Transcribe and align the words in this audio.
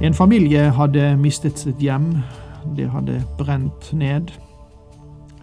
En 0.00 0.14
familie 0.14 0.70
hadde 0.70 1.16
mistet 1.16 1.58
sitt 1.58 1.78
hjem. 1.80 2.10
Det 2.76 2.90
hadde 2.90 3.22
brent 3.38 3.92
ned. 3.92 4.28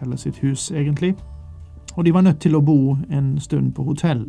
Eller 0.02 0.16
sitt 0.16 0.38
hus, 0.38 0.72
egentlig. 0.72 1.16
Og 1.96 2.06
de 2.06 2.14
var 2.14 2.22
nødt 2.22 2.40
til 2.40 2.56
å 2.56 2.62
bo 2.62 2.98
en 3.10 3.40
stund 3.42 3.72
på 3.74 3.84
hotell. 3.84 4.28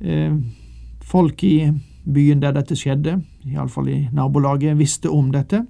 Eh, 0.00 0.34
folk 1.00 1.44
i 1.44 1.70
byen 2.04 2.42
der 2.42 2.52
dette 2.52 2.76
skjedde, 2.76 3.16
iallfall 3.48 3.88
i 3.88 4.08
nabolaget, 4.12 4.76
visste 4.78 5.08
om 5.08 5.32
dette. 5.32 5.62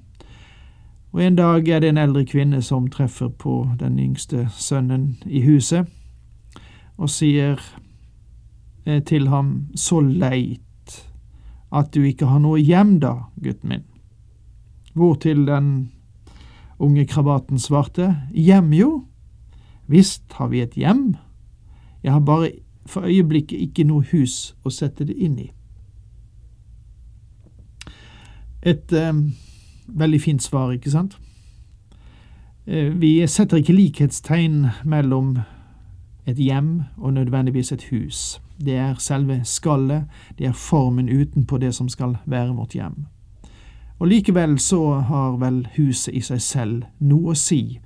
Og 1.12 1.22
en 1.22 1.38
dag 1.38 1.68
er 1.68 1.80
det 1.80 1.92
en 1.92 2.02
eldre 2.02 2.24
kvinne 2.26 2.62
som 2.62 2.90
treffer 2.90 3.28
på 3.28 3.68
den 3.78 4.00
yngste 4.00 4.48
sønnen 4.50 5.16
i 5.26 5.44
huset, 5.46 5.86
og 6.96 7.10
sier 7.10 7.60
eh, 8.86 9.02
til 9.02 9.28
ham 9.28 9.68
så 9.76 10.00
leit 10.00 10.71
at 11.72 11.92
du 11.94 12.02
ikke 12.04 12.28
har 12.28 12.42
noe 12.42 12.60
hjem 12.60 12.98
da, 13.00 13.14
gutten 13.40 13.72
min. 13.72 13.84
Hvortil 14.92 15.46
den 15.48 15.72
unge 16.82 17.06
krabaten 17.08 17.60
svarte, 17.62 18.10
hjem 18.34 18.72
jo, 18.76 18.90
visst 19.88 20.36
har 20.36 20.52
vi 20.52 20.60
et 20.60 20.76
hjem, 20.76 21.14
jeg 22.02 22.12
har 22.12 22.20
bare 22.26 22.50
for 22.86 23.06
øyeblikket 23.06 23.60
ikke 23.60 23.86
noe 23.86 24.02
hus 24.10 24.54
å 24.66 24.72
sette 24.74 25.06
det 25.06 25.14
inn 25.14 25.38
i. 25.38 25.48
Et 28.62 28.94
eh, 28.94 29.12
veldig 29.86 30.20
fint 30.22 30.42
svar, 30.42 30.72
ikke 30.74 30.90
sant? 30.90 31.16
Eh, 32.66 32.90
vi 32.94 33.14
setter 33.26 33.62
ikke 33.62 33.76
likhetstegn 33.76 34.66
mellom 34.84 35.36
et 36.26 36.36
hjem 36.36 36.82
og 36.96 37.14
nødvendigvis 37.14 37.72
et 37.72 37.84
hus. 37.90 38.40
Det 38.64 38.76
er 38.76 38.94
selve 38.98 39.40
skallet, 39.44 40.04
det 40.38 40.46
er 40.46 40.52
formen 40.52 41.08
utenpå 41.08 41.58
det 41.58 41.74
som 41.74 41.88
skal 41.88 42.16
være 42.26 42.54
vårt 42.54 42.72
hjem. 42.72 43.06
Og 43.98 44.06
likevel 44.06 44.58
så 44.58 45.00
har 45.00 45.36
vel 45.36 45.68
huset 45.76 46.14
i 46.14 46.20
seg 46.20 46.40
selv 46.42 46.82
noe 46.98 47.32
å 47.32 47.38
si, 47.38 47.80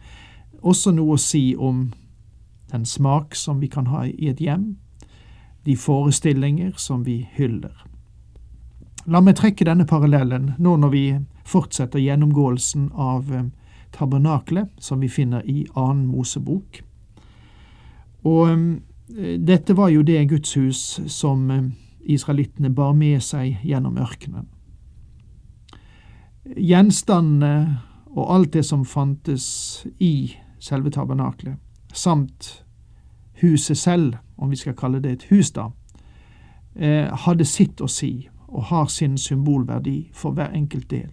også 0.63 0.93
noe 0.97 1.17
å 1.17 1.21
si 1.21 1.55
om 1.59 1.91
den 2.73 2.85
smak 2.85 3.35
som 3.35 3.61
vi 3.61 3.69
kan 3.69 3.87
ha 3.87 4.07
i 4.07 4.31
et 4.31 4.41
hjem, 4.41 4.77
de 5.67 5.77
forestillinger 5.77 6.73
som 6.77 7.05
vi 7.05 7.27
hyller. 7.37 7.85
La 9.07 9.21
meg 9.21 9.37
trekke 9.39 9.67
denne 9.69 9.87
parallellen 9.87 10.55
nå 10.59 10.77
når 10.81 10.91
vi 10.91 11.05
fortsetter 11.47 12.03
gjennomgåelsen 12.03 12.89
av 12.93 13.31
eh, 13.35 13.45
tabernaklet, 13.95 14.73
som 14.79 15.01
vi 15.01 15.09
finner 15.09 15.47
i 15.47 15.67
annen 15.75 16.09
Mosebok. 16.11 16.83
Og 18.27 18.81
dette 19.47 19.77
var 19.79 19.93
jo 19.95 20.03
det 20.03 20.25
gudshus 20.29 20.81
som 21.13 21.47
israelittene 22.07 22.71
bar 22.75 22.95
med 22.99 23.23
seg 23.23 23.63
gjennom 23.67 23.99
ørkenen. 24.03 24.49
Gjenstandene 26.57 27.53
og 28.17 28.35
alt 28.35 28.53
det 28.55 28.65
som 28.67 28.85
fantes 28.87 29.47
i 29.99 30.35
selve 30.63 30.91
tabernaklet, 30.91 31.59
samt 31.93 32.65
huset 33.43 33.79
selv, 33.79 34.17
om 34.37 34.51
vi 34.51 34.57
skal 34.57 34.77
kalle 34.77 35.01
det 35.01 35.13
et 35.13 35.27
hus, 35.31 35.51
da, 35.51 35.71
eh, 36.77 37.13
hadde 37.13 37.45
sitt 37.45 37.81
å 37.81 37.89
si 37.89 38.29
og 38.49 38.63
har 38.71 38.87
sin 38.87 39.19
symbolverdi 39.19 40.11
for 40.13 40.33
hver 40.33 40.55
enkelt 40.55 40.91
del. 40.91 41.11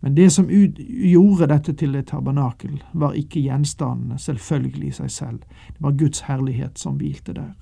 Men 0.00 0.14
det 0.14 0.30
som 0.30 0.48
gjorde 0.50 1.46
dette 1.46 1.74
til 1.76 1.94
et 1.94 2.06
tabernakel, 2.08 2.78
var 2.92 3.16
ikke 3.16 3.42
gjenstandene, 3.44 4.18
selvfølgelig 4.18 4.88
i 4.88 4.96
seg 4.96 5.10
selv. 5.10 5.40
Det 5.74 5.84
var 5.84 5.98
Guds 6.00 6.20
herlighet 6.24 6.78
som 6.80 6.96
hvilte 6.96 7.34
der. 7.36 7.52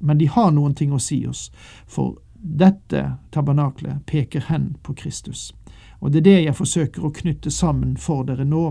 Men 0.00 0.18
de 0.18 0.28
har 0.28 0.50
noen 0.52 0.74
ting 0.76 0.92
å 0.92 1.00
si 1.00 1.22
oss, 1.26 1.48
for 1.88 2.18
dette 2.36 3.16
tabernaklet 3.32 4.04
peker 4.06 4.44
hen 4.50 4.74
på 4.82 4.92
Kristus. 4.94 5.54
Og 6.04 6.12
det 6.12 6.20
er 6.20 6.28
det 6.28 6.44
jeg 6.44 6.58
forsøker 6.58 7.04
å 7.04 7.14
knytte 7.16 7.50
sammen 7.50 7.96
for 7.96 8.28
dere 8.28 8.44
nå, 8.44 8.64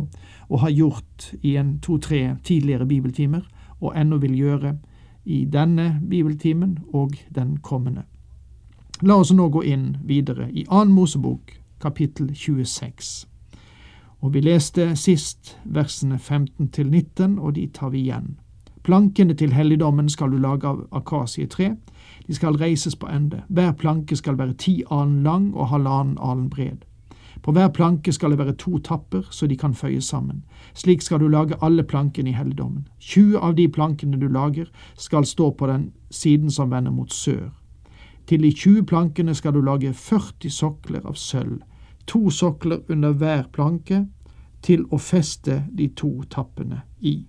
og 0.48 0.62
har 0.62 0.70
gjort 0.70 1.32
i 1.42 1.56
en 1.58 1.80
to-tre 1.82 2.38
tidligere 2.46 2.86
bibeltimer, 2.86 3.48
og 3.82 3.98
ennå 3.98 4.22
vil 4.22 4.38
gjøre 4.38 4.78
i 5.26 5.46
denne 5.50 5.96
bibeltimen 6.06 6.78
og 6.94 7.18
den 7.34 7.58
kommende. 7.58 8.06
La 9.02 9.18
oss 9.18 9.34
nå 9.34 9.50
gå 9.50 9.66
inn 9.66 9.96
videre 10.06 10.48
i 10.54 10.68
annen 10.70 10.94
Mosebok, 10.94 11.58
kapittel 11.86 12.32
26. 12.36 13.28
Og 14.22 14.34
vi 14.34 14.42
leste 14.42 14.96
sist 14.98 15.58
versene 15.66 16.18
15 16.20 16.72
til 16.74 16.90
19, 16.90 17.40
og 17.40 17.56
de 17.56 17.68
tar 17.74 17.94
vi 17.94 18.08
igjen. 18.08 18.40
Plankene 18.86 19.34
til 19.34 19.54
helligdommen 19.54 20.10
skal 20.10 20.32
du 20.32 20.38
lage 20.38 20.68
av 20.68 20.82
akasietre. 20.94 21.76
De 22.28 22.34
skal 22.34 22.58
reises 22.62 22.96
på 22.96 23.08
ende. 23.10 23.44
Hver 23.50 23.72
planke 23.72 24.16
skal 24.16 24.38
være 24.38 24.54
ti 24.54 24.84
alen 24.92 25.24
lang 25.24 25.56
og 25.56 25.70
halvannen 25.70 26.18
alen 26.22 26.50
bred. 26.50 26.86
På 27.42 27.52
hver 27.52 27.68
planke 27.74 28.14
skal 28.14 28.32
det 28.32 28.40
være 28.40 28.56
to 28.62 28.78
tapper, 28.78 29.28
så 29.32 29.48
de 29.48 29.58
kan 29.58 29.74
føyes 29.74 30.06
sammen. 30.06 30.44
Slik 30.74 31.02
skal 31.02 31.20
du 31.20 31.28
lage 31.28 31.58
alle 31.62 31.84
plankene 31.84 32.30
i 32.30 32.34
helligdommen. 32.38 32.88
20 33.00 33.38
av 33.38 33.56
de 33.56 33.68
plankene 33.68 34.18
du 34.22 34.28
lager, 34.28 34.66
skal 34.98 35.26
stå 35.26 35.52
på 35.52 35.68
den 35.68 35.92
siden 36.10 36.52
som 36.52 36.72
vender 36.72 36.92
mot 36.92 37.14
sør. 37.14 37.50
Til 38.28 38.42
de 38.42 38.52
20 38.52 38.86
plankene 38.86 39.36
skal 39.36 39.54
du 39.54 39.62
lage 39.62 39.94
40 39.94 40.50
sokler 40.50 41.06
av 41.06 41.14
sølv, 41.14 41.62
to 42.08 42.30
sokler 42.30 42.84
under 42.90 43.14
hver 43.14 43.48
planke, 43.54 44.06
til 44.66 44.86
å 44.90 44.98
feste 44.98 45.64
de 45.78 45.92
to 45.94 46.24
tappene 46.30 46.82
i. 47.06 47.20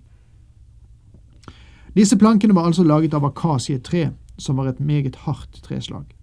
Disse 1.93 2.17
plankene 2.17 2.55
var 2.57 2.65
altså 2.65 2.83
laget 2.83 3.13
av 3.13 3.25
akasietre, 3.25 4.11
som 4.37 4.57
var 4.57 4.71
et 4.71 4.79
meget 4.79 5.15
hardt 5.25 5.61
treslag. 5.65 6.15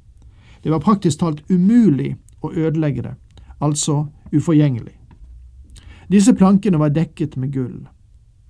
Det 0.63 0.73
var 0.73 0.83
praktisk 0.83 1.21
talt 1.21 1.43
umulig 1.51 2.17
å 2.43 2.51
ødelegge 2.51 3.03
det 3.07 3.15
altså 3.65 4.07
uforgjengelig. 4.33 4.95
Disse 6.11 6.35
plankene 6.35 6.79
var 6.79 6.93
dekket 6.93 7.37
med 7.37 7.53
gull. 7.53 7.87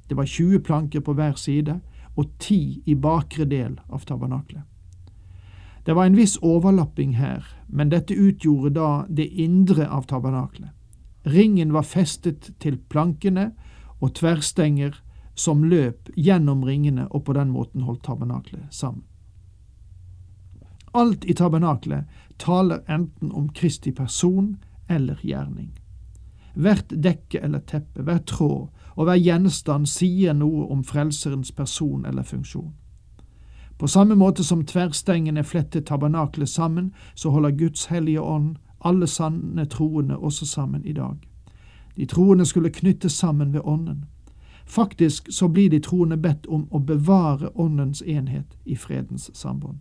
Det 0.09 0.17
var 0.17 0.27
20 0.27 0.59
planker 0.59 1.01
på 1.01 1.15
hver 1.15 1.37
side 1.39 1.79
og 2.17 2.31
ti 2.39 2.83
i 2.87 2.95
bakre 2.95 3.45
del 3.45 3.79
av 3.89 4.05
tabernaklet. 4.07 4.63
Det 5.87 5.95
var 5.95 6.07
en 6.07 6.17
viss 6.17 6.37
overlapping 6.43 7.17
her, 7.17 7.45
men 7.67 7.91
dette 7.91 8.15
utgjorde 8.15 8.75
da 8.77 8.91
det 9.09 9.27
indre 9.27 9.89
av 9.89 10.07
tabernaklet. 10.11 10.71
Ringen 11.25 11.73
var 11.73 11.87
festet 11.89 12.51
til 12.61 12.77
plankene 12.89 13.53
og 14.01 14.13
tverrstenger 14.19 14.99
som 15.35 15.65
løp 15.65 16.11
gjennom 16.17 16.65
ringene 16.65 17.09
og 17.11 17.25
på 17.25 17.35
den 17.37 17.51
måten 17.51 17.87
holdt 17.87 18.05
tabernaklet 18.05 18.69
sammen. 18.71 19.05
Alt 20.95 21.25
i 21.25 21.35
tabernaklet 21.35 22.05
taler 22.39 22.85
enten 22.87 23.33
om 23.33 23.49
Kristi 23.49 23.93
person 23.93 24.57
eller 24.89 25.19
gjerning. 25.23 25.73
Hvert 26.55 26.93
dekke 26.93 27.41
eller 27.43 27.65
teppe, 27.67 28.05
hver 28.07 28.21
tråd 28.31 28.69
og 28.95 29.09
hver 29.09 29.19
gjenstand 29.19 29.89
sier 29.91 30.37
noe 30.39 30.69
om 30.71 30.85
Frelserens 30.87 31.51
person 31.53 32.05
eller 32.07 32.23
funksjon. 32.23 32.71
På 33.79 33.89
samme 33.89 34.15
måte 34.15 34.45
som 34.45 34.67
tverrstengene 34.67 35.45
fletter 35.45 35.81
tabernaklet 35.81 36.49
sammen, 36.49 36.95
så 37.15 37.31
holder 37.31 37.51
Guds 37.51 37.87
hellige 37.87 38.21
ånd 38.21 38.57
alle 38.85 39.07
sanne 39.07 39.67
troende 39.67 40.17
også 40.17 40.47
sammen 40.47 40.85
i 40.85 40.93
dag. 40.93 41.17
De 41.97 42.07
troende 42.07 42.47
skulle 42.47 42.71
knyttes 42.71 43.13
sammen 43.13 43.53
ved 43.53 43.61
Ånden. 43.65 44.05
Faktisk 44.67 45.33
så 45.33 45.49
blir 45.49 45.71
de 45.71 45.81
troende 45.81 46.17
bedt 46.17 46.47
om 46.47 46.67
å 46.71 46.79
bevare 46.79 47.51
Åndens 47.55 48.03
enhet 48.03 48.57
i 48.65 48.77
fredens 48.77 49.31
samband. 49.35 49.79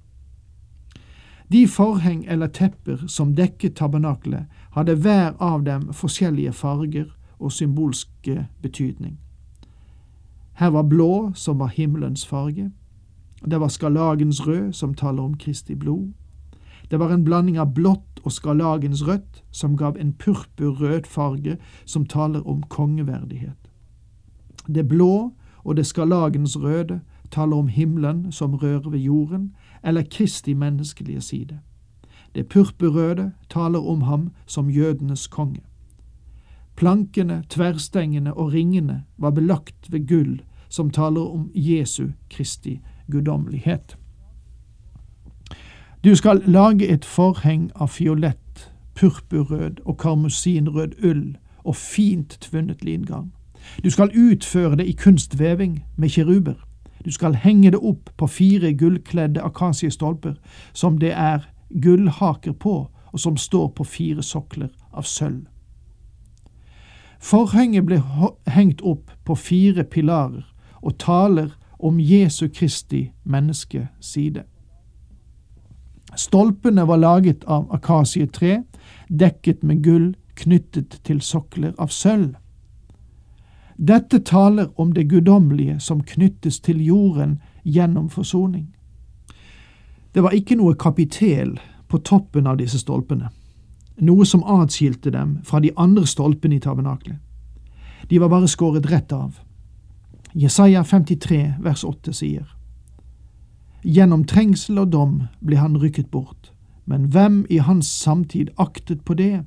De 1.48 1.68
forheng 1.68 2.25
eller 2.28 2.48
tepper 2.48 3.07
som 3.07 3.36
dekket 3.36 3.75
tabernaklet, 3.75 4.45
hadde 4.72 4.95
hver 4.95 5.34
av 5.40 5.63
dem 5.63 5.94
forskjellige 5.94 6.54
farger 6.54 7.12
og 7.40 7.51
symbolske 7.51 8.48
betydning. 8.62 9.19
Her 10.54 10.69
var 10.69 10.84
blå, 10.84 11.31
som 11.36 11.60
var 11.60 11.68
himmelens 11.68 12.25
farge. 12.25 12.72
Det 13.45 13.60
var 13.60 13.68
skarlagens 13.68 14.48
rød, 14.48 14.74
som 14.74 14.94
taler 14.94 15.24
om 15.24 15.38
Kristi 15.38 15.75
blod. 15.75 16.13
Det 16.92 17.00
var 17.00 17.12
en 17.12 17.24
blanding 17.24 17.60
av 17.60 17.74
blått 17.74 18.19
og 18.24 18.31
skarlagens 18.31 19.07
rødt, 19.07 19.44
som 19.51 19.78
gav 19.78 19.98
en 20.00 20.13
purpurrød 20.13 21.07
farge, 21.07 21.57
som 21.86 22.06
taler 22.06 22.48
om 22.48 22.63
kongeverdighet. 22.63 23.57
Det 24.68 24.88
blå 24.88 25.34
og 25.63 25.75
det 25.75 25.86
skarlagens 25.86 26.57
røde 26.57 27.01
taler 27.31 27.57
om 27.57 27.68
himmelen 27.68 28.31
som 28.31 28.56
rører 28.56 28.90
ved 28.90 29.00
jorden, 29.00 29.56
eller 29.84 30.04
Kristi 30.12 30.54
menneskelige 30.54 31.22
side. 31.22 31.60
Det 32.36 32.48
purpurrøde 32.48 33.31
taler 33.50 33.80
om 33.80 34.01
ham 34.01 34.31
som 34.45 34.69
jødenes 34.69 35.28
konge. 35.28 35.62
Plankene, 36.75 37.44
tverrstengene 37.50 38.34
og 38.34 38.54
ringene 38.54 39.04
var 39.18 39.31
belagt 39.31 39.92
ved 39.92 40.07
gull, 40.07 40.42
som 40.69 40.90
taler 40.90 41.22
om 41.22 41.51
Jesu 41.56 42.07
Kristi 42.30 42.80
guddommelighet. 43.12 43.98
Du 46.04 46.16
skal 46.16 46.42
lage 46.46 46.88
et 46.88 47.06
forheng 47.06 47.72
av 47.76 47.88
fiolett, 47.88 48.72
purpurrød 48.96 49.80
og 49.86 49.98
karmosinrød 49.98 50.92
ull 51.04 51.38
og 51.64 51.76
fint 51.76 52.38
tvunnet 52.42 52.84
lingarn. 52.84 53.32
Du 53.84 53.90
skal 53.90 54.12
utføre 54.16 54.76
det 54.76 54.88
i 54.88 54.92
kunstveving 54.92 55.86
med 55.96 56.10
kiruber. 56.10 56.68
Du 57.06 57.12
skal 57.12 57.36
henge 57.36 57.72
det 57.72 57.80
opp 57.80 58.10
på 58.18 58.28
fire 58.28 58.74
gullkledde 58.74 59.42
akasiestolper, 59.42 60.34
som 60.74 60.98
det 60.98 61.12
er 61.12 61.40
gullhaker 61.82 62.52
på, 62.52 62.90
og 63.12 63.20
som 63.20 63.38
står 63.38 63.68
på 63.68 63.84
fire 63.84 64.24
sokler 64.24 64.70
av 64.94 65.04
sølv. 65.04 65.46
Forhenget 67.20 67.86
ble 67.86 68.02
hengt 68.48 68.82
opp 68.82 69.12
på 69.26 69.36
fire 69.36 69.84
pilarer 69.84 70.44
og 70.82 70.98
taler 71.00 71.54
om 71.83 72.00
Jesu 72.00 72.47
Kristi 72.50 73.12
menneskeside. 73.24 74.44
Stolpene 76.15 76.85
var 76.88 76.97
laget 76.97 77.44
av 77.44 77.68
akasietre, 77.74 78.63
dekket 79.09 79.63
med 79.63 79.83
gull, 79.83 80.13
knyttet 80.35 81.01
til 81.03 81.21
sokler 81.21 81.74
av 81.77 81.91
sølv. 81.94 82.35
Dette 83.77 84.19
taler 84.19 84.69
om 84.80 84.94
det 84.94 85.09
guddommelige 85.09 85.80
som 85.80 86.03
knyttes 86.06 86.59
til 86.59 86.81
jorden 86.81 87.39
gjennom 87.63 88.09
forsoning. 88.09 88.69
Det 90.13 90.24
var 90.24 90.31
ikke 90.38 90.56
noe 90.56 90.77
kapitel 90.77 91.57
på 91.89 92.00
toppen 92.00 92.47
av 92.47 92.57
disse 92.62 92.80
stolpene, 92.80 93.30
noe 94.00 94.25
som 94.25 94.45
atskilte 94.45 95.12
dem 95.12 95.39
fra 95.44 95.59
de 95.59 95.74
andre 95.77 96.06
stolpene 96.07 96.56
i 96.56 96.63
tabernaklet. 96.63 97.18
De 98.09 98.19
var 98.19 98.30
bare 98.30 98.47
skåret 98.47 98.89
rett 98.91 99.12
av. 99.12 99.43
Jesaja 100.35 100.83
53 100.83 101.53
vers 101.59 101.83
8 101.83 102.13
sier 102.13 102.57
Gjennom 103.83 104.24
trengsel 104.25 104.80
og 104.81 104.91
dom 104.91 105.18
ble 105.45 105.59
han 105.62 105.75
rykket 105.77 106.07
bort, 106.09 106.53
men 106.85 107.03
hvem 107.13 107.44
i 107.50 107.57
hans 107.57 107.88
samtid 107.88 108.50
aktet 108.57 109.03
på 109.06 109.13
det? 109.13 109.44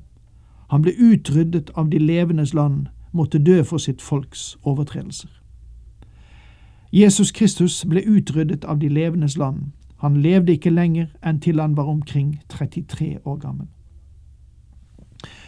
Han 0.71 0.81
ble 0.81 0.93
utryddet 0.95 1.71
av 1.75 1.89
de 1.89 1.99
levendes 1.99 2.53
land, 2.53 2.87
måtte 3.11 3.39
dø 3.39 3.63
for 3.63 3.83
sitt 3.83 4.01
folks 4.01 4.57
overtredelser. 4.63 5.29
Jesus 6.91 7.31
Kristus 7.31 7.85
ble 7.85 8.05
utryddet 8.07 8.63
av 8.65 8.79
de 8.79 8.87
levendes 8.87 9.37
land. 9.37 9.73
Han 9.97 10.21
levde 10.21 10.53
ikke 10.53 10.71
lenger 10.71 11.09
enn 11.25 11.41
til 11.43 11.59
han 11.59 11.75
var 11.75 11.89
omkring 11.91 12.39
33 12.49 13.17
år 13.25 13.37
gammel. 13.43 13.67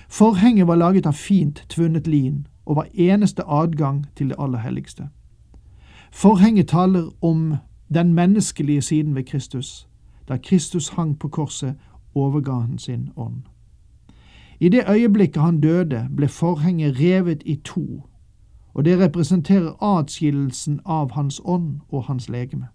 Forhenget 0.09 0.67
var 0.67 0.75
laget 0.75 1.05
av 1.05 1.13
fint 1.13 1.63
tvunnet 1.69 2.07
lin 2.07 2.47
og 2.65 2.75
var 2.75 2.91
eneste 2.93 3.45
adgang 3.47 4.05
til 4.15 4.33
det 4.33 4.39
aller 4.39 4.59
helligste. 4.59 5.07
Forhenget 6.11 6.67
taler 6.67 7.09
om 7.21 7.55
den 7.93 8.13
menneskelige 8.13 8.81
siden 8.81 9.15
ved 9.15 9.23
Kristus. 9.23 9.87
Da 10.29 10.37
Kristus 10.37 10.89
hang 10.89 11.19
på 11.19 11.27
korset, 11.27 11.75
overga 12.15 12.51
han 12.51 12.77
sin 12.77 13.09
ånd. 13.15 13.41
I 14.59 14.69
det 14.69 14.83
øyeblikket 14.89 15.41
han 15.41 15.61
døde, 15.61 16.07
ble 16.15 16.27
forhenget 16.27 16.99
revet 16.99 17.43
i 17.45 17.55
to, 17.55 18.03
og 18.73 18.85
det 18.85 18.99
representerer 18.99 19.83
atskillelsen 19.83 20.79
av 20.85 21.11
hans 21.11 21.41
ånd 21.45 21.79
og 21.89 22.03
hans 22.03 22.29
legeme. 22.29 22.67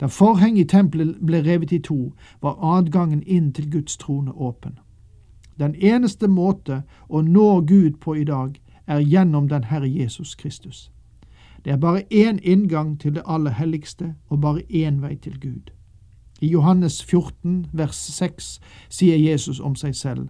Da 0.00 0.06
forhenget 0.06 0.64
i 0.64 0.68
tempelet 0.68 1.16
ble 1.26 1.42
revet 1.42 1.72
i 1.72 1.78
to, 1.78 2.12
var 2.42 2.76
adgangen 2.76 3.22
inn 3.22 3.52
til 3.52 3.70
Guds 3.70 3.96
trone 3.96 4.32
åpen. 4.32 4.78
Den 5.58 5.74
eneste 5.74 6.28
måte 6.28 6.82
å 7.08 7.20
nå 7.20 7.60
Gud 7.60 7.98
på 8.00 8.14
i 8.14 8.24
dag, 8.24 8.60
er 8.86 8.98
gjennom 8.98 9.48
den 9.48 9.64
Herre 9.64 9.88
Jesus 9.88 10.34
Kristus. 10.34 10.92
Det 11.64 11.72
er 11.72 11.76
bare 11.76 12.02
én 12.12 12.38
inngang 12.42 13.00
til 13.00 13.14
det 13.14 13.22
aller 13.26 13.50
helligste 13.50 14.14
og 14.28 14.40
bare 14.40 14.62
én 14.70 15.00
vei 15.00 15.16
til 15.16 15.40
Gud. 15.40 15.70
I 16.40 16.46
Johannes 16.46 17.04
14, 17.04 17.66
vers 17.72 17.96
6 17.96 18.60
sier 18.88 19.16
Jesus 19.16 19.60
om 19.60 19.74
seg 19.74 19.94
selv, 19.94 20.28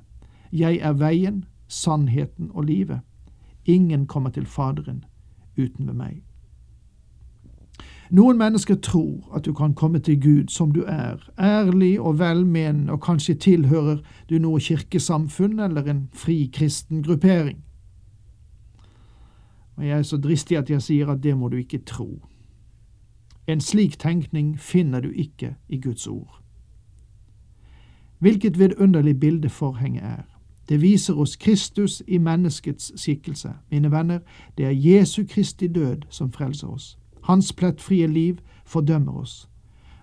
Jeg 0.53 0.79
er 0.83 0.93
veien, 0.93 1.45
sannheten 1.69 2.51
og 2.55 2.65
livet. 2.65 3.01
Ingen 3.65 4.07
kommer 4.07 4.31
til 4.31 4.47
Faderen 4.47 5.05
uten 5.59 5.87
ved 5.87 5.95
meg. 5.95 6.23
Noen 8.11 8.39
mennesker 8.39 8.75
tror 8.75 9.35
at 9.37 9.45
du 9.45 9.53
kan 9.53 9.75
komme 9.75 9.99
til 9.99 10.21
Gud 10.21 10.49
som 10.49 10.73
du 10.73 10.85
er, 10.89 11.17
ærlig 11.39 12.01
og 12.01 12.19
velmenende, 12.19 12.93
og 12.93 13.01
kanskje 13.01 13.35
tilhører 13.35 13.99
du 14.31 14.39
noe 14.39 14.61
kirkesamfunn 14.61 15.61
eller 15.61 15.91
en 15.91 16.09
fri 16.13 16.51
kristen 16.55 17.03
gruppering. 17.03 17.59
Og 19.79 19.87
jeg 19.87 19.99
er 19.99 20.03
så 20.03 20.17
dristig 20.17 20.57
at 20.59 20.71
jeg 20.71 20.83
sier 20.83 21.09
at 21.09 21.23
det 21.23 21.37
må 21.39 21.49
du 21.49 21.57
ikke 21.57 21.79
tro. 21.87 22.27
En 23.47 23.61
slik 23.61 23.99
tenkning 23.99 24.59
finner 24.61 25.01
du 25.01 25.11
ikke 25.11 25.55
i 25.69 25.81
Guds 25.81 26.07
ord. 26.07 26.43
Hvilket 28.19 28.59
vidunderlig 28.59 29.21
bilde 29.21 29.49
forhenget 29.49 30.03
er. 30.05 30.23
Det 30.69 30.83
viser 30.83 31.15
oss 31.15 31.37
Kristus 31.37 32.03
i 32.07 32.19
menneskets 32.19 32.93
skikkelse. 32.97 33.53
Mine 33.71 33.91
venner, 33.91 34.19
det 34.59 34.67
er 34.67 34.71
Jesu 34.71 35.25
Kristi 35.29 35.67
død 35.67 36.03
som 36.11 36.33
frelser 36.33 36.69
oss. 36.69 36.99
Hans 37.23 37.53
plettfrie 37.53 38.07
liv 38.07 38.37
fordømmer 38.67 39.13
oss. 39.13 39.49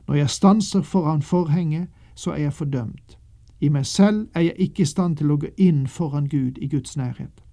Når 0.07 0.15
jeg 0.15 0.29
stanser 0.29 0.81
foran 0.81 1.21
forhenget, 1.21 1.87
så 2.15 2.31
er 2.31 2.37
jeg 2.37 2.53
fordømt. 2.53 3.17
I 3.61 3.69
meg 3.69 3.85
selv 3.85 4.27
er 4.33 4.41
jeg 4.41 4.53
ikke 4.57 4.81
i 4.81 4.85
stand 4.85 5.17
til 5.17 5.31
å 5.31 5.37
gå 5.37 5.47
inn 5.57 5.87
foran 5.87 6.29
Gud 6.29 6.57
i 6.61 6.67
Guds 6.67 6.97
nærhet. 6.97 7.44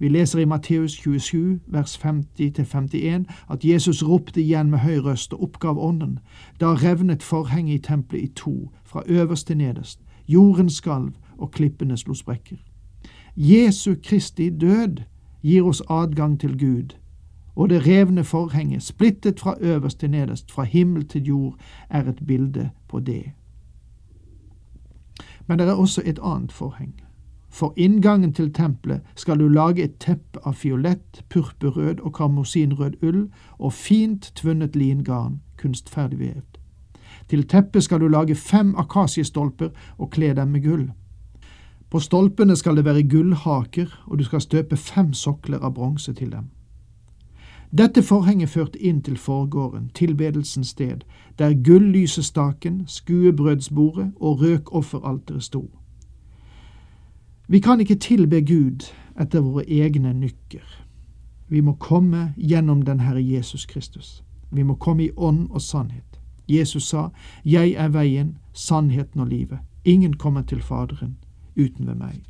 Vi 0.00 0.08
leser 0.08 0.38
i 0.38 0.44
Matteus 0.44 0.92
27, 0.92 1.60
vers 1.66 1.96
50-51, 2.04 3.24
at 3.50 3.64
Jesus 3.64 4.02
ropte 4.02 4.40
igjen 4.40 4.70
med 4.70 4.78
høy 4.78 4.96
røst 5.04 5.34
og 5.36 5.42
oppgav 5.42 5.76
ånden. 5.78 6.18
Da 6.60 6.72
revnet 6.72 7.22
forhenget 7.22 7.74
i 7.74 7.82
tempelet 7.84 8.22
i 8.22 8.32
to, 8.36 8.70
fra 8.84 9.02
øverst 9.06 9.46
til 9.46 9.56
nederst. 9.56 10.00
Jorden 10.28 10.70
skalv, 10.70 11.12
og 11.38 11.50
klippene 11.50 11.96
slo 11.96 12.14
sprekker. 12.14 12.56
Jesu 13.36 13.94
Kristi 14.04 14.50
død 14.50 15.02
gir 15.42 15.68
oss 15.68 15.82
adgang 15.90 16.40
til 16.40 16.58
Gud, 16.58 16.96
og 17.56 17.68
det 17.70 17.86
revne 17.86 18.24
forhenget, 18.24 18.82
splittet 18.82 19.40
fra 19.40 19.54
øverst 19.60 20.00
til 20.00 20.10
nederst, 20.10 20.52
fra 20.52 20.62
himmel 20.62 21.08
til 21.08 21.24
jord, 21.24 21.56
er 21.90 22.08
et 22.08 22.26
bilde 22.26 22.70
på 22.88 23.00
det. 23.00 23.24
Men 25.46 25.58
det 25.58 25.68
er 25.68 25.72
også 25.72 26.02
et 26.04 26.18
annet 26.22 26.52
forheng. 26.52 26.94
For 27.60 27.74
inngangen 27.76 28.32
til 28.32 28.52
tempelet 28.52 29.00
skal 29.20 29.38
du 29.38 29.48
lage 29.48 29.84
et 29.84 29.98
teppe 30.00 30.40
av 30.48 30.54
fiolett, 30.56 31.18
purpurrød 31.28 31.98
og 32.00 32.14
karmosinrød 32.16 32.94
ull 33.04 33.26
og 33.58 33.72
fint 33.76 34.30
tvunnet 34.34 34.76
lingarn, 34.76 35.42
kunstferdig 35.60 36.18
vevd. 36.18 36.56
Til 37.28 37.42
teppet 37.44 37.84
skal 37.84 38.00
du 38.00 38.08
lage 38.08 38.34
fem 38.34 38.72
akasiestolper 38.80 39.68
og 39.98 40.10
kle 40.10 40.32
dem 40.34 40.48
med 40.48 40.64
gull. 40.64 40.86
På 41.90 42.00
stolpene 42.00 42.56
skal 42.56 42.76
det 42.76 42.84
være 42.84 43.02
gullhaker, 43.02 43.92
og 44.06 44.18
du 44.18 44.24
skal 44.24 44.40
støpe 44.40 44.76
fem 44.76 45.12
sokler 45.12 45.60
av 45.60 45.74
bronse 45.74 46.12
til 46.12 46.32
dem. 46.32 46.48
Dette 47.76 48.02
forhenget 48.02 48.48
førte 48.48 48.78
inn 48.78 49.02
til 49.02 49.16
forgården, 49.16 49.90
tilbedelsens 49.94 50.72
sted, 50.72 51.04
der 51.38 51.52
gullysestaken, 51.64 52.82
skuebrødsbordet 52.86 54.12
og 54.16 54.40
røkofferalteret 54.40 55.42
sto. 55.42 55.68
Vi 57.50 57.60
kan 57.60 57.80
ikke 57.80 57.94
tilbe 57.94 58.40
Gud 58.40 58.84
etter 59.20 59.40
våre 59.42 59.64
egne 59.66 60.12
nykker. 60.14 60.62
Vi 61.48 61.60
må 61.60 61.72
komme 61.82 62.28
gjennom 62.36 62.84
den 62.86 63.00
Herre 63.00 63.22
Jesus 63.22 63.66
Kristus. 63.66 64.22
Vi 64.50 64.62
må 64.62 64.74
komme 64.74 65.04
i 65.04 65.10
ånd 65.16 65.48
og 65.50 65.62
sannhet. 65.62 66.20
Jesus 66.48 66.86
sa, 66.86 67.08
Jeg 67.44 67.72
er 67.72 67.88
veien, 67.88 68.36
sannheten 68.52 69.20
og 69.20 69.26
livet. 69.26 69.58
Ingen 69.84 70.14
kommer 70.16 70.42
til 70.42 70.62
Faderen 70.62 71.16
uten 71.56 71.86
ved 71.86 71.94
meg. 71.94 72.20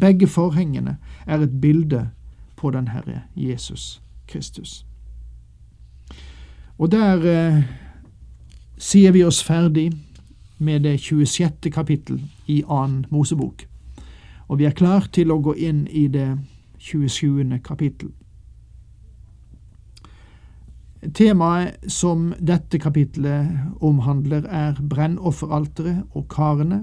Begge 0.00 0.26
forhengene 0.26 0.96
er 1.26 1.40
et 1.40 1.60
bilde 1.60 2.10
på 2.56 2.70
den 2.70 2.88
Herre 2.88 3.22
Jesus 3.36 4.02
Kristus. 4.26 4.86
Og 6.78 6.92
der 6.92 7.26
eh, 7.28 7.62
sier 8.78 9.12
vi 9.12 9.22
oss 9.24 9.42
ferdig 9.44 9.92
med 10.58 10.80
det 10.80 11.00
26. 11.00 11.70
kapittel 11.70 12.22
i 12.46 12.62
annen 12.68 13.04
Mosebok. 13.10 13.66
Og 14.52 14.58
vi 14.60 14.66
er 14.68 14.74
klar 14.76 15.06
til 15.08 15.30
å 15.32 15.38
gå 15.40 15.54
inn 15.56 15.86
i 15.88 16.10
det 16.12 16.26
27. 16.76 17.56
kapittel. 17.64 18.10
Temaet 21.16 21.86
som 21.88 22.34
dette 22.36 22.76
kapittelet 22.78 23.80
omhandler, 23.80 24.44
er 24.44 24.76
brennofferalteret 24.76 26.04
og 26.12 26.26
karene, 26.28 26.82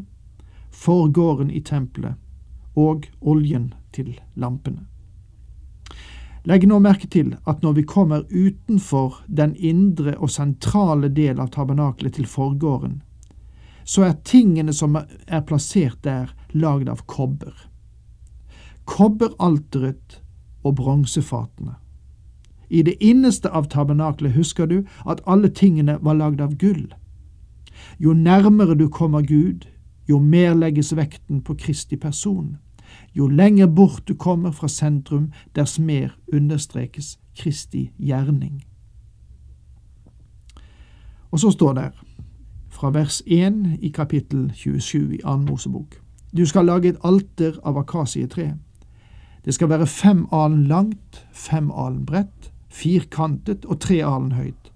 forgården 0.73 1.51
i 1.53 1.61
tempelet 1.61 2.17
og 2.73 3.05
oljen 3.21 3.69
til 3.93 4.15
lampene. 4.33 4.87
Legg 6.49 6.65
nå 6.65 6.79
merke 6.81 7.05
til 7.05 7.35
at 7.45 7.61
når 7.61 7.77
vi 7.77 7.85
kommer 7.85 8.25
utenfor 8.33 9.21
den 9.27 9.53
indre 9.53 10.17
og 10.17 10.33
sentrale 10.33 11.13
del 11.13 11.37
av 11.37 11.53
tabernaklet 11.53 12.17
til 12.17 12.25
forgården, 12.25 13.03
så 13.83 14.03
er 14.07 14.17
tingene 14.23 14.73
som 14.73 14.95
er 14.99 15.41
plassert 15.47 16.03
der, 16.03 16.33
lagd 16.53 16.89
av 16.89 17.03
kobber. 17.05 17.53
Kobberalteret 18.85 20.21
og 20.63 20.75
bronsefatene. 20.75 21.75
I 22.69 22.83
det 22.85 22.95
innerste 23.01 23.49
av 23.49 23.69
tabernaklet 23.69 24.35
husker 24.37 24.69
du 24.69 24.83
at 25.09 25.21
alle 25.25 25.49
tingene 25.49 25.97
var 26.05 26.19
lagd 26.19 26.41
av 26.41 26.55
gull. 26.61 26.87
Jo 27.97 28.13
nærmere 28.13 28.75
du 28.77 28.87
kommer 28.89 29.21
Gud, 29.21 29.65
jo 30.09 30.19
mer 30.19 30.53
legges 30.53 30.93
vekten 30.95 31.41
på 31.41 31.55
Kristi 31.55 31.97
person. 31.97 32.57
Jo 33.13 33.27
lenger 33.27 33.67
bort 33.67 34.07
du 34.07 34.15
kommer 34.15 34.51
fra 34.51 34.67
sentrum, 34.67 35.31
ders 35.55 35.79
mer 35.79 36.17
understrekes 36.33 37.17
Kristi 37.37 37.89
gjerning. 37.97 38.63
Og 41.31 41.39
så 41.39 41.51
står 41.51 41.73
det, 41.73 41.91
fra 42.79 42.89
vers 42.89 43.21
1 43.25 43.77
i 43.81 43.89
kapittel 43.89 44.51
27 44.55 45.15
i 45.15 45.19
Annen 45.23 45.49
Mosebok, 45.49 45.97
du 46.31 46.45
skal 46.45 46.65
lage 46.65 46.93
et 46.93 46.99
alter 47.03 47.57
av 47.67 47.77
akasietre. 47.81 48.53
Det 49.43 49.53
skal 49.53 49.71
være 49.71 49.87
fem 49.87 50.21
alen 50.31 50.67
langt, 50.69 51.25
fem 51.33 51.71
alen 51.71 52.05
bredt, 52.05 52.51
firkantet 52.69 53.65
og 53.65 53.81
tre 53.83 53.97
alen 54.05 54.31
høyt. 54.37 54.69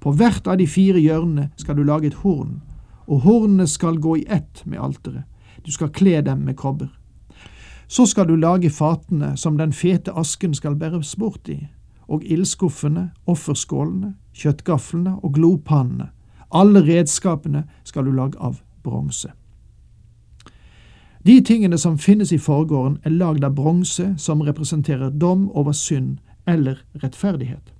På 0.00 0.14
hvert 0.16 0.46
av 0.48 0.56
de 0.56 0.68
fire 0.70 1.02
hjørnene 1.02 1.50
skal 1.60 1.76
du 1.76 1.82
lage 1.84 2.08
et 2.08 2.20
horn, 2.22 2.62
og 3.06 3.26
hornene 3.26 3.66
skal 3.68 3.98
gå 4.00 4.14
i 4.22 4.24
ett 4.28 4.62
med 4.64 4.80
alteret. 4.80 5.26
Du 5.66 5.72
skal 5.72 5.92
kle 5.92 6.22
dem 6.24 6.46
med 6.46 6.56
kobber. 6.56 6.88
Så 7.88 8.06
skal 8.06 8.30
du 8.30 8.36
lage 8.36 8.70
fatene 8.70 9.34
som 9.36 9.58
den 9.58 9.74
fete 9.76 10.14
asken 10.16 10.54
skal 10.54 10.78
bæres 10.80 11.12
bort 11.18 11.50
i, 11.52 11.58
og 12.08 12.24
ildskuffene, 12.24 13.10
offerskålene, 13.26 14.14
kjøttgaflene 14.32 15.18
og 15.20 15.34
glopannene. 15.36 16.08
Alle 16.52 16.82
redskapene 16.82 17.64
skal 17.84 18.04
du 18.04 18.10
lage 18.10 18.38
av 18.38 18.60
bronse. 18.82 19.32
De 21.26 21.40
tingene 21.40 21.78
som 21.78 21.98
finnes 21.98 22.32
i 22.32 22.38
forgården, 22.38 22.98
er 23.04 23.10
lagd 23.10 23.44
av 23.44 23.54
bronse 23.54 24.14
som 24.16 24.40
representerer 24.40 25.10
dom 25.10 25.50
over 25.50 25.72
synd 25.72 26.18
eller 26.46 26.80
rettferdighet. 27.02 27.74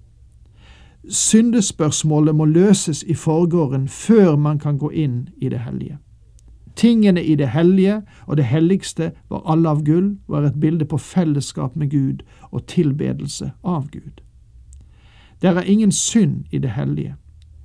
Syndespørsmålet 1.09 2.35
må 2.35 2.45
løses 2.45 3.03
i 3.03 3.15
forgården 3.15 3.89
før 3.89 4.37
man 4.37 4.59
kan 4.59 4.79
gå 4.79 4.91
inn 4.91 5.29
i 5.41 5.49
det 5.49 5.59
hellige. 5.59 5.99
Tingene 6.77 7.25
i 7.25 7.35
det 7.35 7.49
hellige 7.49 8.03
og 8.27 8.37
det 8.37 8.45
helligste 8.45 9.13
var 9.29 9.43
alle 9.47 9.69
av 9.69 9.85
gull, 9.85 10.17
var 10.29 10.45
et 10.45 10.61
bilde 10.61 10.85
på 10.85 10.99
fellesskap 10.99 11.77
med 11.77 11.91
Gud 11.91 12.23
og 12.51 12.67
tilbedelse 12.67 13.53
av 13.65 13.89
Gud. 13.91 14.21
Der 15.43 15.57
er 15.57 15.63
ingen 15.63 15.93
synd 15.93 16.45
i 16.51 16.59
det 16.59 16.71
hellige. 16.71 17.17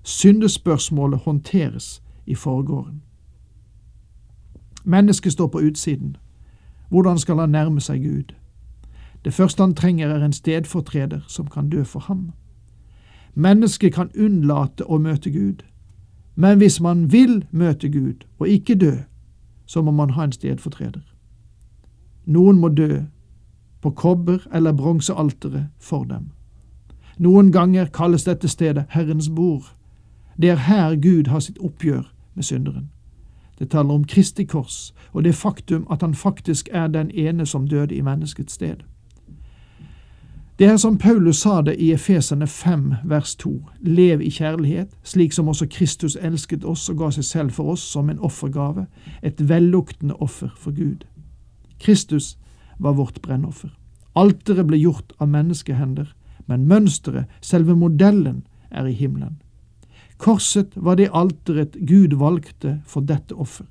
Syndespørsmålet 0.08 1.20
håndteres 1.20 2.04
i 2.26 2.36
forgården. 2.36 3.02
Mennesket 4.84 5.32
står 5.32 5.48
på 5.48 5.60
utsiden. 5.60 6.18
Hvordan 6.90 7.18
skal 7.18 7.36
han 7.36 7.50
nærme 7.50 7.82
seg 7.82 8.04
Gud? 8.04 8.36
Det 9.26 9.34
første 9.34 9.64
han 9.64 9.74
trenger, 9.74 10.08
er 10.08 10.26
en 10.26 10.34
stedfortreder 10.34 11.20
som 11.28 11.48
kan 11.48 11.70
dø 11.70 11.84
for 11.84 12.00
ham. 12.00 12.32
Mennesket 13.34 13.94
kan 13.94 14.12
unnlate 14.20 14.86
å 14.86 14.98
møte 14.98 15.32
Gud, 15.32 15.66
men 16.36 16.58
hvis 16.58 16.82
man 16.82 17.12
vil 17.12 17.46
møte 17.52 17.90
Gud 17.90 18.28
og 18.40 18.48
ikke 18.48 18.76
dø, 18.76 18.94
så 19.66 19.82
må 19.82 19.92
man 19.92 20.10
ha 20.10 20.24
en 20.24 20.32
stedfortreder. 20.32 21.02
Noen 22.26 22.60
må 22.60 22.70
dø 22.70 23.02
på 23.82 23.90
kobber- 23.90 24.48
eller 24.54 24.74
bronsealteret 24.74 25.66
for 25.80 26.04
dem. 26.04 26.30
Noen 27.18 27.52
ganger 27.52 27.86
kalles 27.86 28.24
dette 28.24 28.48
stedet 28.48 28.86
Herrens 28.90 29.30
bord. 29.30 29.76
Det 30.42 30.50
er 30.50 30.56
her 30.56 30.96
Gud 30.96 31.28
har 31.28 31.40
sitt 31.40 31.58
oppgjør 31.60 32.04
med 32.36 32.44
synderen. 32.44 32.90
Det 33.60 33.70
taler 33.70 33.94
om 33.94 34.04
Kristi 34.04 34.44
kors 34.44 34.94
og 35.14 35.24
det 35.24 35.36
faktum 35.36 35.88
at 35.92 36.02
han 36.02 36.14
faktisk 36.14 36.70
er 36.72 36.88
den 36.88 37.12
ene 37.12 37.46
som 37.46 37.68
døde 37.68 37.96
i 37.96 38.02
menneskets 38.02 38.54
sted. 38.54 38.76
Det 40.60 40.68
er 40.68 40.78
som 40.78 40.98
Paulus 40.98 41.38
sa 41.38 41.62
det 41.62 41.76
i 41.80 41.92
Efesene 41.92 42.48
5 42.48 42.94
vers 43.04 43.36
2, 43.36 43.50
lev 43.82 44.22
i 44.22 44.30
kjærlighet, 44.30 44.94
slik 45.04 45.34
som 45.34 45.48
også 45.48 45.68
Kristus 45.68 46.16
elsket 46.22 46.64
oss 46.64 46.90
og 46.90 46.98
ga 46.98 47.10
seg 47.12 47.24
selv 47.24 47.52
for 47.52 47.74
oss 47.74 47.82
som 47.84 48.10
en 48.10 48.20
offergave, 48.20 48.86
et 49.22 49.50
velluktende 49.50 50.16
offer 50.16 50.54
for 50.58 50.72
Gud. 50.72 51.04
Kristus 51.80 52.38
var 52.80 52.96
vårt 52.96 53.22
brennoffer. 53.22 53.70
Alteret 54.16 54.68
ble 54.68 54.80
gjort 54.80 55.12
av 55.20 55.28
menneskehender, 55.28 56.16
men 56.48 56.68
mønsteret, 56.68 57.26
selve 57.42 57.76
modellen, 57.76 58.46
er 58.72 58.88
i 58.88 58.96
himmelen. 58.96 59.42
Korset 60.18 60.72
var 60.76 60.96
det 60.96 61.12
alteret 61.14 61.76
Gud 61.88 62.16
valgte 62.20 62.82
for 62.86 63.02
dette 63.02 63.36
offer. 63.36 63.66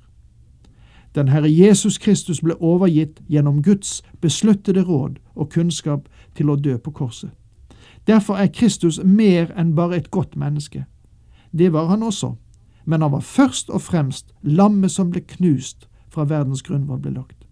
Den 1.15 1.27
Herre 1.27 1.49
Jesus 1.49 1.97
Kristus 1.97 2.41
ble 2.43 2.57
overgitt 2.59 3.21
gjennom 3.31 3.61
Guds 3.63 4.01
besluttede 4.21 4.83
råd 4.83 5.19
og 5.35 5.51
kunnskap 5.51 6.09
til 6.35 6.51
å 6.51 6.57
dø 6.59 6.77
på 6.77 6.91
korset. 6.91 7.31
Derfor 8.07 8.37
er 8.37 8.51
Kristus 8.53 8.99
mer 9.03 9.53
enn 9.57 9.73
bare 9.75 9.97
et 9.97 10.11
godt 10.11 10.35
menneske. 10.35 10.85
Det 11.51 11.71
var 11.73 11.87
han 11.87 12.03
også, 12.03 12.35
men 12.85 13.01
han 13.01 13.11
var 13.11 13.23
først 13.23 13.69
og 13.69 13.81
fremst 13.81 14.33
lammet 14.41 14.91
som 14.91 15.09
ble 15.11 15.23
knust 15.23 15.87
fra 16.11 16.27
verdens 16.27 16.61
grunnvoll 16.61 16.99
ble 16.99 17.15
lagt. 17.15 17.45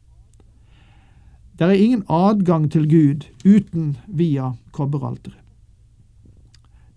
Det 1.58 1.70
er 1.70 1.80
ingen 1.80 2.04
adgang 2.10 2.72
til 2.72 2.90
Gud 2.90 3.30
uten 3.46 3.98
via 4.08 4.54
kobberalteret. 4.72 5.40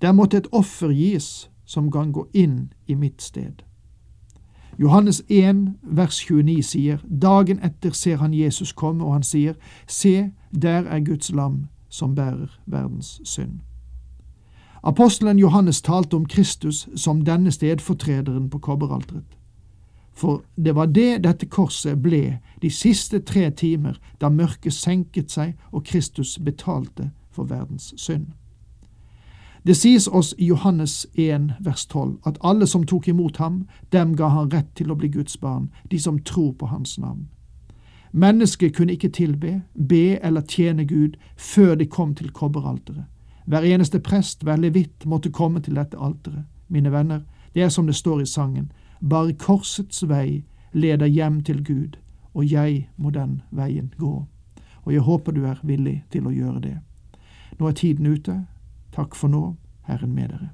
Der 0.02 0.12
måtte 0.12 0.36
et 0.36 0.48
offer 0.52 0.92
gis 0.92 1.48
som 1.66 1.90
kan 1.90 2.12
gå 2.12 2.28
inn 2.32 2.72
i 2.86 2.94
mitt 2.94 3.22
sted. 3.22 3.62
Johannes 4.78 5.22
1, 5.28 5.74
vers 5.82 6.18
29 6.30 6.62
sier, 6.62 6.98
Dagen 7.22 7.60
etter 7.64 7.90
ser 7.90 8.16
han 8.16 8.34
Jesus 8.34 8.72
komme, 8.72 9.04
og 9.04 9.12
han 9.12 9.22
sier, 9.22 9.54
Se, 9.88 10.30
der 10.52 10.84
er 10.84 11.00
Guds 11.00 11.32
lam 11.32 11.66
som 11.88 12.14
bærer 12.14 12.60
verdens 12.66 13.20
synd. 13.24 13.60
Apostelen 14.82 15.38
Johannes 15.38 15.82
talte 15.82 16.16
om 16.16 16.26
Kristus 16.26 16.88
som 16.94 17.24
denne 17.24 17.50
stedfortrederen 17.52 18.50
på 18.50 18.58
kobberalteret. 18.58 19.36
For 20.12 20.42
det 20.56 20.74
var 20.74 20.86
det 20.86 21.24
dette 21.24 21.46
korset 21.46 21.98
ble 22.02 22.38
de 22.62 22.70
siste 22.70 23.20
tre 23.20 23.50
timer 23.50 23.98
da 24.20 24.30
mørket 24.32 24.72
senket 24.72 25.32
seg 25.32 25.56
og 25.72 25.84
Kristus 25.84 26.38
betalte 26.38 27.10
for 27.30 27.44
verdens 27.44 27.92
synd. 27.96 28.30
Det 29.66 29.74
sies 29.74 30.06
oss 30.06 30.34
i 30.38 30.46
Johannes 30.46 31.06
1 31.14 31.52
vers 31.60 31.86
12 31.86 32.18
at 32.26 32.38
alle 32.40 32.66
som 32.66 32.84
tok 32.86 33.08
imot 33.08 33.36
ham, 33.36 33.64
dem 33.92 34.12
ga 34.16 34.28
han 34.28 34.50
rett 34.52 34.68
til 34.78 34.92
å 34.92 34.94
bli 34.94 35.08
Guds 35.10 35.40
barn, 35.42 35.72
de 35.90 35.98
som 35.98 36.20
tror 36.22 36.52
på 36.52 36.68
hans 36.70 36.98
navn. 37.02 37.26
Mennesket 38.12 38.76
kunne 38.76 38.94
ikke 38.94 39.10
tilbe, 39.10 39.62
be 39.74 40.20
eller 40.22 40.46
tjene 40.46 40.86
Gud 40.86 41.18
før 41.36 41.74
de 41.74 41.86
kom 41.86 42.14
til 42.14 42.30
kobberalteret. 42.30 43.10
Hver 43.46 43.66
eneste 43.66 43.98
prest, 43.98 44.42
hver 44.42 44.56
levitt, 44.56 45.06
måtte 45.06 45.34
komme 45.34 45.60
til 45.60 45.74
dette 45.74 45.98
alteret. 45.98 46.46
Mine 46.68 46.92
venner, 46.92 47.20
det 47.54 47.62
er 47.62 47.68
som 47.68 47.86
det 47.86 47.98
står 47.98 48.20
i 48.22 48.26
sangen, 48.26 48.72
bare 49.00 49.34
korsets 49.34 50.08
vei 50.08 50.44
leder 50.72 51.06
hjem 51.06 51.42
til 51.42 51.64
Gud, 51.64 51.98
og 52.34 52.52
jeg 52.52 52.88
må 52.96 53.10
den 53.10 53.40
veien 53.50 53.92
gå. 53.98 54.26
Og 54.84 54.92
jeg 54.92 55.00
håper 55.00 55.32
du 55.32 55.44
er 55.44 55.58
villig 55.62 56.04
til 56.10 56.26
å 56.26 56.30
gjøre 56.30 56.60
det. 56.60 56.76
Nå 57.58 57.66
er 57.66 57.72
tiden 57.72 58.06
ute. 58.06 58.44
Takk 58.96 59.12
for 59.14 59.28
nå, 59.28 59.42
Herren 59.84 60.14
med 60.16 60.30
dere. 60.32 60.46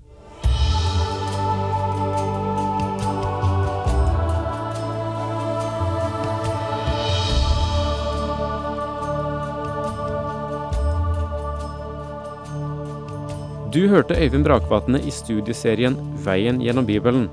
Du 13.72 13.86
hørte 13.88 14.18
Øyvind 14.18 14.44
Brakvatne 14.44 14.98
i 15.06 15.10
studieserien 15.10 15.94
Veien 16.26 16.58
gjennom 16.60 16.86
Bibelen. 16.86 17.30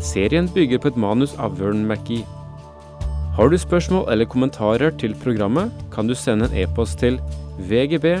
Serien 0.00 0.48
bygger 0.54 0.78
på 0.78 0.92
et 0.92 1.00
manus 1.00 1.32
av 1.40 1.56
Vern 1.58 1.86
McGee. 1.88 2.28
Har 3.34 3.48
du 3.48 3.56
spørsmål 3.58 4.12
eller 4.12 4.28
kommentarer 4.28 4.92
til 5.00 5.16
programmet, 5.24 5.72
kan 5.90 6.06
du 6.06 6.14
sende 6.14 6.46
en 6.46 6.62
e-post 6.62 7.00
til 7.00 7.18
vgb 7.58 8.20